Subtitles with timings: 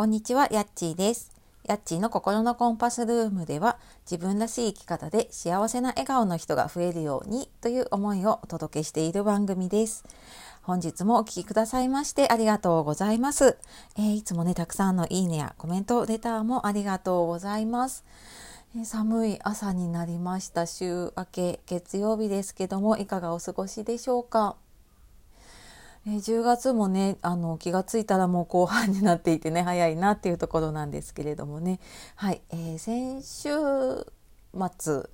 [0.00, 1.30] こんにちは、やっちーです。
[1.62, 3.76] やっちーの心のコンパスルームでは、
[4.10, 10.06] 自分らしい生き方で幸せな笑顔の人が増えるようにという思いをお届けしている番組です。
[10.62, 13.58] 本日もお聴きくださいましてありがとうございます、
[13.98, 18.02] えー、いつもね、たくさんのいいねやコメント、レターもありがとうございます。
[18.84, 20.64] 寒い朝になりました。
[20.64, 24.56] 週明け月曜日ですけども、いかがお過ごしでしょうか？
[26.06, 31.80] えー、10月もねあの気が付いたらもう後半になっていてね早いなっていうところなんですけれどもね。
[32.16, 33.50] はい、えー、先週
[34.78, 35.10] 末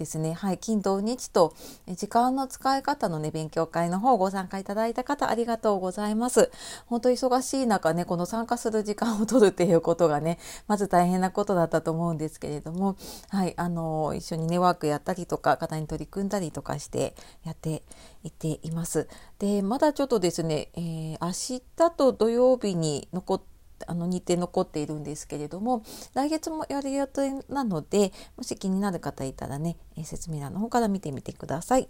[0.00, 0.32] ですね。
[0.32, 0.58] はい。
[0.58, 1.54] 金土日と
[1.86, 6.50] 時間の使い方のね、勉強会の方ご参加いただいた方ありがとうございます。
[6.86, 12.96] 本当忙しい中ね、この参加する時間を取るっていうことがね、まず大変なことだったと思うんですけれども、
[13.28, 13.52] はい。
[13.58, 17.82] あの、一緒にね、ワークやったりとか、方に取り組んだりとかしてやって
[18.24, 19.06] いっています。
[19.38, 23.49] で、まだちょっとですね、えー、明日と土曜日に残って
[23.86, 25.82] あの日程残っているんですけれども
[26.14, 31.88] 来月もやる予定なのでもし気になる方いたらね説明欄の方から見てみてください。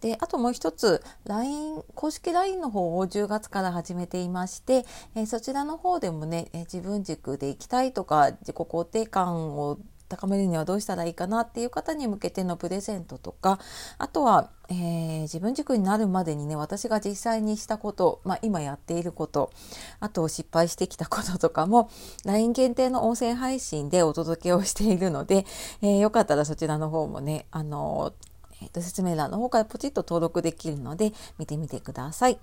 [0.00, 9.78] であともう一つ LINE 公式 LINE の方を10月から始めていまして、えそちらの方でもね、え自分軸で行きたいとか自己肯定感を
[10.08, 13.58] 高めるにはどうしたらいいかなっていう方に向けてのプレゼントとか
[13.98, 19.52] あとは、えー、自分軸になるまでにね私が実際にしたこと、まあ、今やっていること
[20.00, 21.90] あと失敗してきたこととかも
[22.24, 25.46] LINE 限定の音声配信でお届けをしているので、
[25.82, 28.12] えー、よかったらそちらの方もねあの
[28.60, 32.38] えーと、説明欄の方からポチッと登録できるので見てみてください。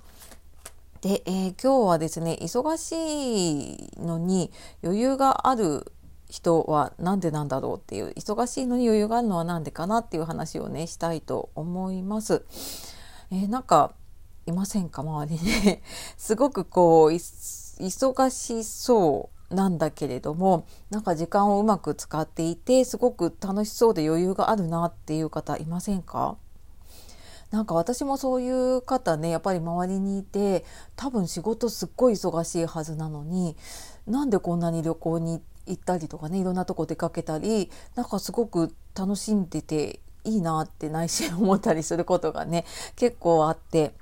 [1.01, 4.49] で、えー、今日はですね忙しいのに
[4.83, 5.91] 余裕がある
[6.29, 12.45] 人は何でなんだろうっていう忙しいのに余裕があるのは何でかなっていう話をねしたいと思います。
[13.31, 13.93] えー、なんか
[14.45, 15.79] いませんか周りに
[16.17, 26.37] すごくこう忙しそうなんだけれどもなんか時間をうまく使っていてすごく楽しそうで余裕があるなっていう方いませんか？
[27.51, 30.65] なんか私もそういう方ねやっぱり周りにいて
[30.95, 33.55] 多分仕事すっごい忙しいはずなのに
[34.07, 42.65] なんでこんなに旅行に行って行ったりとかねいろんなとこ出かけたりなんかすごく楽しんでていいなって内心思ったりすることがね
[42.95, 43.93] 結構あって。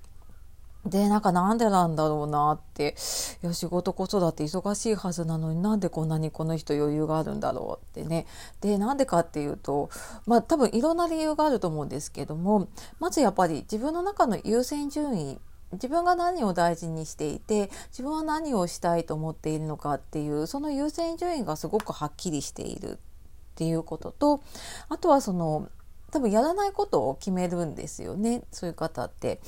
[0.86, 2.96] で、なんかなんでなんだろうなって。
[3.42, 8.26] いや、仕事子育て忙しいはずなのになんでこんなにこの人余裕があるんだろうってね。
[8.60, 9.90] で、なんでかっていうと、
[10.26, 12.68] まあ多分いろんな理由があると思うんですけども、
[13.00, 15.40] まずやっぱり自分の中の優先順位
[15.74, 22.98] 自分が何を大事にしていて自分は何をしたいと思っているのかっていうその優先順位がすごくはっきりしているっ
[23.56, 24.42] ていうことと
[24.90, 25.70] あとはその
[26.12, 29.40] 多分やらないことを決めるんですよねそういう方って。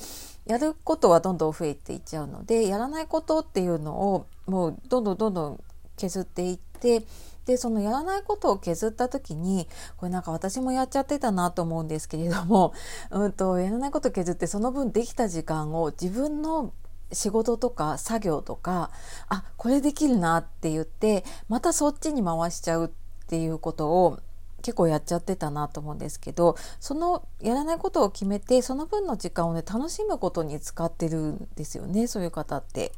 [0.46, 5.60] やることはどんどん増えていっちゃうのでやらないことっていうのをもうどんどんどんどん
[5.96, 7.02] 削っていって
[7.46, 12.74] でそのやらないことを削った時にこれなんか私もやっちゃってたなと思うんですけれども、
[13.10, 16.72] うんと、やらないことを削ってその分できた時間を自分の
[17.12, 18.90] 仕事とか作業とか
[19.28, 22.90] あこれできるなって言ってまたそっちに回しちゃうっ
[23.28, 24.18] ていうことを
[24.62, 32.90] 結構やっちゃってたなと思うんですけどそのやらないことを決めてその分の時間をね楽しむことに使ってるんですよねそういう方って。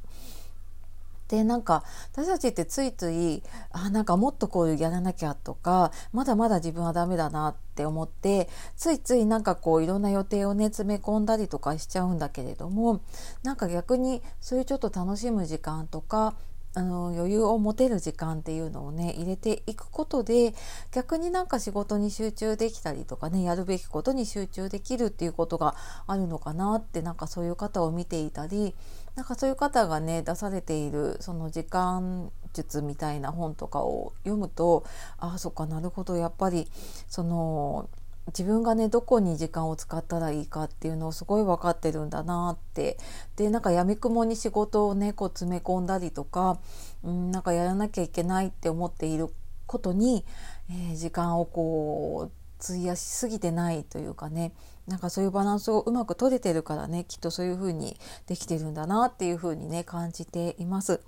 [1.29, 13.03] でなんか私たちってついついあなんかもっとこうやらなきゃとかまだまだ自分はダメだなって思ってついついなんかこういろんな予定をね詰め込んだりとかしちゃうんだけれども
[13.43, 16.35] なんか逆にそういうちょっと楽しむ時間とか
[16.75, 20.55] あの余裕を持てる時間っていうのをね入れていくことで
[20.93, 25.75] 逆になんか仕事に集中できたりとかねやるべきことに集中できるっていうことが
[26.07, 28.75] あるのかなってなんかそういう方を見ていたり
[29.19, 34.85] なんかそういう方がね出されているその時間術みたいな本とかを読むと
[35.19, 36.69] ああそっかなるほどやっぱり
[37.09, 37.91] その
[38.29, 42.97] 自分がねどこに時間を使ったらいいかっていうのをすごい分かってるんだなって。
[43.35, 46.61] でなんかやみくもに仕事をねこう詰め込んだりとか、
[47.03, 49.31] うん、なんかやらなきゃいけないって思っている
[49.67, 50.25] ことに、
[50.71, 54.53] えー、時間をこう費やしすぎてないというかね
[54.87, 57.97] なんかそういうバランスをうまく取れてるからねきっとそういうふうに
[58.27, 61.01] できてるんだなっていうふうにね感じています。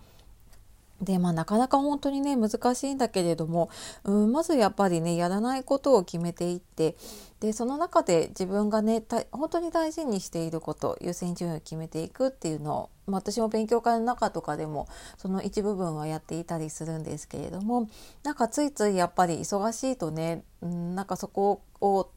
[1.00, 3.70] でまあなかなか本当にね難しいんだけれども、
[4.04, 6.96] うん、まずやっぱりねやらないことを決めていって
[7.40, 9.02] でその中で自分がね
[9.32, 17.88] 本当に大事にしていること優先順位を決めていくっていうのを、まあ、私も勉強会の中とかでもその一部分はやっていたりするんですけれども
[18.22, 22.10] なんかついついやっぱり忙しいとね、うん、なんかそこを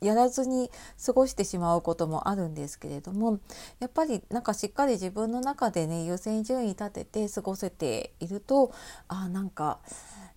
[0.00, 0.70] やらずに
[1.04, 3.38] 過ごしてしまうこともあるんですけれども
[3.80, 8.72] やっぱりなんかしっかり自分の中でね優先順位立てて過ごせていると
[9.08, 9.78] あなんか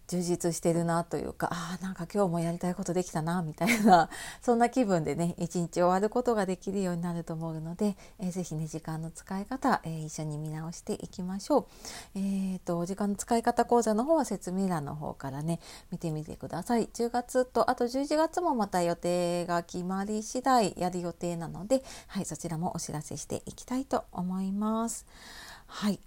[0.09, 4.09] 充実してるなというかあなんか今日もやりたいことできたなみたいな
[4.41, 11.65] そんな気分でね一日終わることができるようになると思うので、えー、ぜね時間の使い方、えー、一緒に見直していきましょう。
[12.15, 15.59] えーと、時間の使い方講座の方は説明欄の方からね
[15.91, 16.87] 見てみてください。
[16.87, 25.05] 10月とあと11月もまた予定が決まり次第やる予定なので、はい、そちらもお知らせしていきたいと思います。
[25.67, 25.99] はい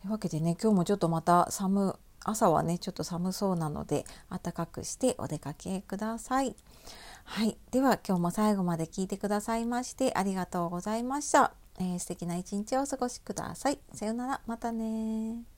[0.00, 6.56] というわけでね今日もちょっとまた寒朝はねちょっと寒そうなので暖かくしてお出かけください。
[7.24, 11.52] はい、では今日も最後まで聞いてくださいましてありがとうございました。
[11.78, 13.78] えー、素敵な一日をお過ごしください。
[13.94, 15.51] さようなら、またね